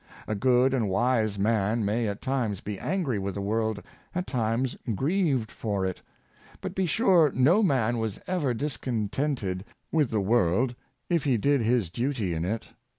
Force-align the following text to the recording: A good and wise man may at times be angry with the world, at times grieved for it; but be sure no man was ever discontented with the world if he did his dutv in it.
A 0.27 0.33
good 0.33 0.73
and 0.73 0.89
wise 0.89 1.37
man 1.37 1.85
may 1.85 2.07
at 2.07 2.23
times 2.23 2.59
be 2.59 2.79
angry 2.79 3.19
with 3.19 3.35
the 3.35 3.39
world, 3.41 3.83
at 4.15 4.25
times 4.25 4.75
grieved 4.95 5.51
for 5.51 5.85
it; 5.85 6.01
but 6.59 6.73
be 6.73 6.87
sure 6.87 7.31
no 7.35 7.61
man 7.61 7.99
was 7.99 8.19
ever 8.25 8.55
discontented 8.55 9.63
with 9.91 10.09
the 10.09 10.19
world 10.19 10.73
if 11.07 11.23
he 11.25 11.37
did 11.37 11.61
his 11.61 11.91
dutv 11.91 12.33
in 12.35 12.45
it. 12.45 12.73